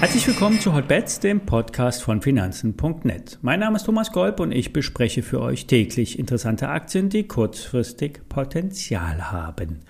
[0.00, 3.38] Herzlich willkommen zu Hotbets, dem Podcast von Finanzen.net.
[3.42, 8.20] Mein Name ist Thomas Golb und ich bespreche für euch täglich interessante Aktien, die kurzfristig
[8.28, 9.80] Potenzial haben.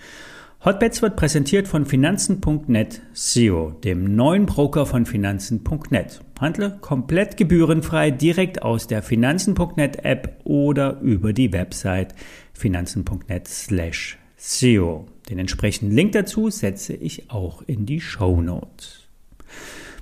[0.64, 6.20] Hotbets wird präsentiert von Finanzen.net SEO, dem neuen Broker von Finanzen.net.
[6.40, 12.14] Handle komplett gebührenfrei direkt aus der Finanzen.net App oder über die Website
[12.54, 14.16] finanzen.net slash
[14.46, 15.06] SEO.
[15.30, 19.08] Den entsprechenden Link dazu setze ich auch in die Show Notes.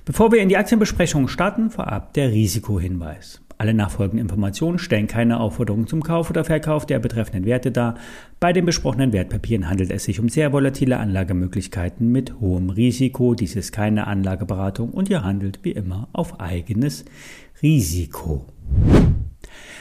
[0.03, 3.39] Bevor wir in die Aktienbesprechung starten, vorab der Risikohinweis.
[3.57, 7.95] Alle nachfolgenden Informationen stellen keine Aufforderung zum Kauf oder Verkauf der betreffenden Werte dar.
[8.41, 13.35] Bei den besprochenen Wertpapieren handelt es sich um sehr volatile Anlagemöglichkeiten mit hohem Risiko.
[13.35, 17.05] Dies ist keine Anlageberatung und ihr handelt wie immer auf eigenes
[17.61, 18.45] Risiko.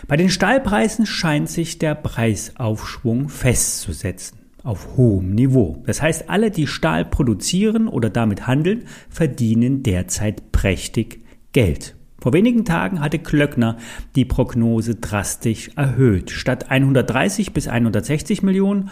[0.07, 5.83] Bei den Stahlpreisen scheint sich der Preisaufschwung festzusetzen auf hohem Niveau.
[5.87, 11.21] Das heißt, alle, die Stahl produzieren oder damit handeln, verdienen derzeit prächtig
[11.53, 11.97] Geld.
[12.21, 13.79] Vor wenigen Tagen hatte Klöckner
[14.15, 16.31] die Prognose drastisch erhöht.
[16.31, 18.91] Statt 130 bis 160 Millionen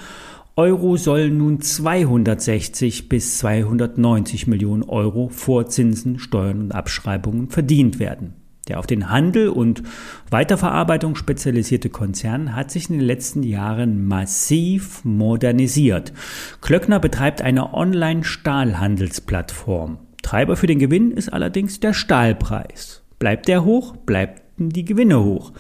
[0.57, 8.40] Euro sollen nun 260 bis 290 Millionen Euro vor Zinsen, Steuern und Abschreibungen verdient werden.
[8.71, 9.83] Der auf den Handel und
[10.31, 16.13] Weiterverarbeitung spezialisierte Konzern hat sich in den letzten Jahren massiv modernisiert.
[16.61, 19.99] Klöckner betreibt eine Online-Stahlhandelsplattform.
[20.23, 23.03] Treiber für den Gewinn ist allerdings der Stahlpreis.
[23.19, 25.51] Bleibt der hoch, bleiben die Gewinne hoch.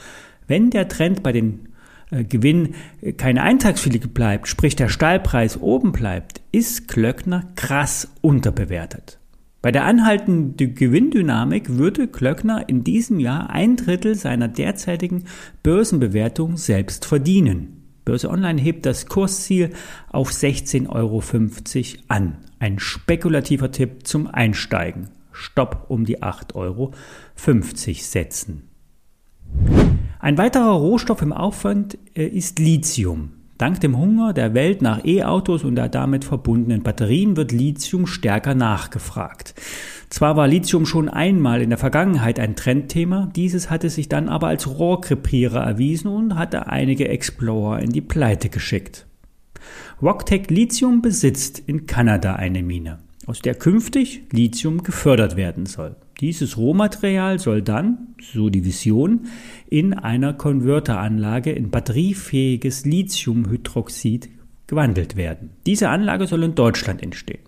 [0.47, 1.71] Wenn der Trend bei den
[2.13, 2.77] äh, Gewinn
[3.17, 9.20] keine Eintagsfliege bleibt, sprich der Stahlpreis oben bleibt, ist Klöckner krass unterbewertet.
[9.63, 15.25] Bei der anhaltenden Gewinndynamik würde Klöckner in diesem Jahr ein Drittel seiner derzeitigen
[15.63, 17.81] Börsenbewertung selbst verdienen.
[18.07, 19.71] Börse Online hebt das Kursziel
[20.09, 21.23] auf 16,50 Euro
[22.09, 22.39] an.
[22.59, 25.11] Ein spekulativer Tipp zum Einsteigen.
[25.31, 26.93] Stopp um die 8,50 Euro
[27.37, 28.63] setzen.
[30.19, 33.33] Ein weiterer Rohstoff im Aufwand äh, ist Lithium.
[33.61, 38.55] Dank dem Hunger der Welt nach E-Autos und der damit verbundenen Batterien wird Lithium stärker
[38.55, 39.55] nachgefragt.
[40.09, 44.47] Zwar war Lithium schon einmal in der Vergangenheit ein Trendthema, dieses hatte sich dann aber
[44.47, 49.07] als Rohrkrepierer erwiesen und hatte einige Explorer in die Pleite geschickt.
[50.01, 55.97] Rocktech Lithium besitzt in Kanada eine Mine, aus der künftig Lithium gefördert werden soll.
[56.21, 59.27] Dieses Rohmaterial soll dann, so die Vision,
[59.69, 64.29] in einer Konverteranlage in batteriefähiges Lithiumhydroxid
[64.67, 65.51] gewandelt werden.
[65.65, 67.41] Diese Anlage soll in Deutschland entstehen.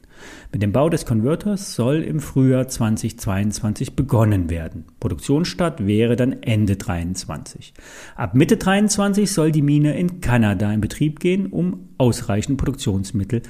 [0.53, 4.85] Mit dem Bau des Konverters soll im Frühjahr 2022 begonnen werden.
[5.01, 7.75] Produktionsstart wäre dann Ende 2023.
[8.17, 13.43] Ab Mitte 2023 soll die Mine in Kanada in Betrieb gehen, um ausreichend Produktionsmittel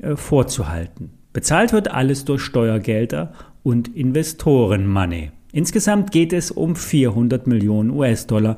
[0.00, 1.10] äh, vorzuhalten.
[1.32, 5.30] Bezahlt wird alles durch Steuergelder und Investorenmoney.
[5.52, 8.56] Insgesamt geht es um 400 Millionen US-Dollar,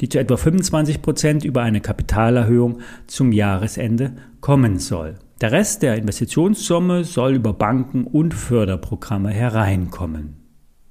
[0.00, 5.14] die zu etwa 25 Prozent über eine Kapitalerhöhung zum Jahresende kommen soll.
[5.40, 10.36] Der Rest der Investitionssumme soll über Banken und Förderprogramme hereinkommen.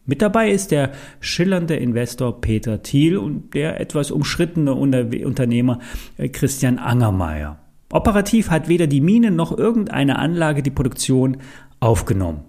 [0.07, 5.79] Mit dabei ist der schillernde Investor Peter Thiel und der etwas umschrittene Unternehmer
[6.17, 7.59] äh, Christian Angermeier.
[7.91, 11.37] Operativ hat weder die Mine noch irgendeine Anlage die Produktion
[11.79, 12.41] aufgenommen.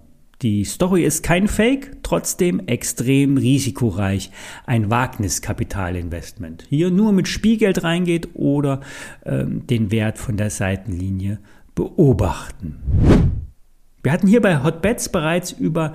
[0.43, 4.29] Die Story ist kein Fake, trotzdem extrem risikoreich.
[4.67, 6.65] Ein Wagniskapitalinvestment.
[6.69, 8.81] Hier nur mit Spielgeld reingeht oder
[9.25, 11.39] ähm, den Wert von der Seitenlinie
[11.73, 12.77] beobachten.
[14.03, 15.93] Wir hatten hier bei Hotbets bereits über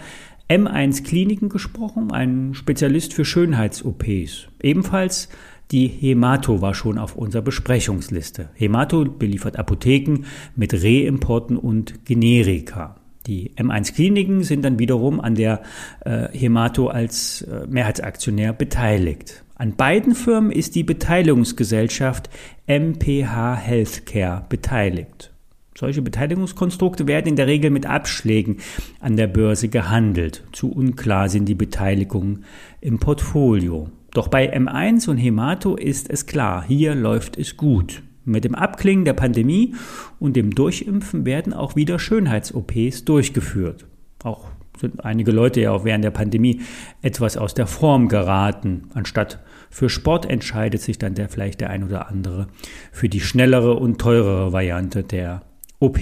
[0.51, 4.49] M1 Kliniken gesprochen, ein Spezialist für Schönheits-OPs.
[4.61, 5.29] Ebenfalls
[5.71, 8.51] die Hemato war schon auf unserer Besprechungsliste.
[8.55, 10.25] Hemato beliefert Apotheken
[10.57, 13.02] mit Reimporten und Generika.
[13.27, 15.63] Die M1-Kliniken sind dann wiederum an der
[16.05, 19.45] äh, Hemato als äh, Mehrheitsaktionär beteiligt.
[19.55, 22.29] An beiden Firmen ist die Beteiligungsgesellschaft
[22.67, 25.33] MPH Healthcare beteiligt.
[25.77, 28.59] Solche Beteiligungskonstrukte werden in der Regel mit Abschlägen
[29.01, 30.45] an der Börse gehandelt.
[30.53, 32.45] Zu unklar sind die Beteiligungen
[32.81, 33.89] im Portfolio.
[34.13, 38.03] Doch bei M1 und Hemato ist es klar, hier läuft es gut.
[38.25, 39.75] Mit dem Abklingen der Pandemie
[40.21, 43.87] und dem Durchimpfen werden auch wieder Schönheits-OPs durchgeführt.
[44.23, 44.47] Auch
[44.81, 46.61] sind einige Leute ja auch während der Pandemie
[47.03, 48.89] etwas aus der Form geraten.
[48.95, 49.41] Anstatt
[49.71, 52.49] für Sport entscheidet sich dann der vielleicht der ein oder andere
[52.91, 55.43] für die schnellere und teurere Variante der
[55.79, 55.99] OP.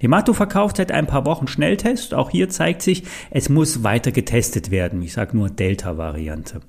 [0.00, 2.14] Hemato verkauft seit ein paar Wochen Schnelltest.
[2.14, 5.02] Auch hier zeigt sich, es muss weiter getestet werden.
[5.02, 6.60] Ich sage nur Delta-Variante.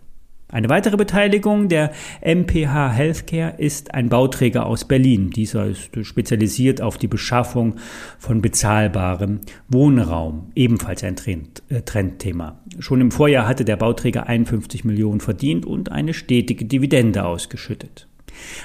[0.52, 1.92] Eine weitere Beteiligung der
[2.22, 5.30] MPH Healthcare ist ein Bauträger aus Berlin.
[5.30, 7.76] Dieser ist spezialisiert auf die Beschaffung
[8.18, 10.52] von bezahlbarem Wohnraum.
[10.56, 12.60] Ebenfalls ein Trend, äh, Trendthema.
[12.80, 18.08] Schon im Vorjahr hatte der Bauträger 51 Millionen verdient und eine stetige Dividende ausgeschüttet.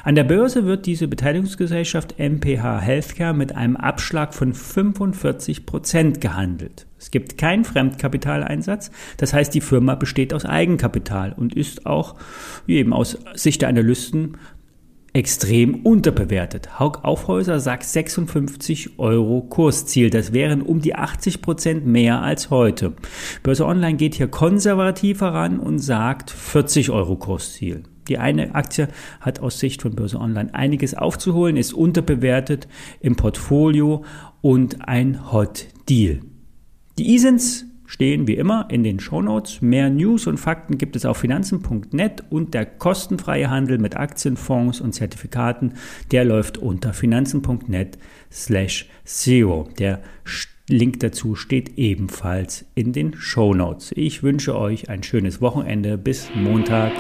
[0.03, 6.87] An der Börse wird diese Beteiligungsgesellschaft MPH Healthcare mit einem Abschlag von 45 Prozent gehandelt.
[6.99, 12.17] Es gibt keinen Fremdkapitaleinsatz, das heißt die Firma besteht aus Eigenkapital und ist auch,
[12.67, 14.39] wie eben aus Sicht der Analysten,
[15.15, 16.81] extrem unterbewertet.
[16.81, 20.11] Haug Aufhäuser sagt 56 Euro Kursziel.
[20.11, 22.95] Das wären um die 80 Prozent mehr als heute.
[23.45, 27.85] Börse Online geht hier konservativ heran und sagt 40 Euro Kursziel.
[28.09, 28.89] Die eine Aktie
[29.21, 32.69] hat aus Sicht von Börse Online einiges aufzuholen, ist unterbewertet
[33.01, 34.05] im Portfolio
[34.41, 36.21] und ein Hot Deal.
[36.99, 39.63] Die ISINs stehen wie immer in den Shownotes.
[39.63, 44.81] Mehr News und Fakten gibt es auf finanzen.net und der kostenfreie Handel mit Aktien, Fonds
[44.81, 45.75] und Zertifikaten,
[46.11, 47.99] der läuft unter finanzen.net
[48.31, 49.69] slash zero.
[49.79, 50.03] Der
[50.69, 53.93] Link dazu steht ebenfalls in den Shownotes.
[53.97, 55.99] Ich wünsche euch ein schönes Wochenende.
[55.99, 56.93] Bis Montag.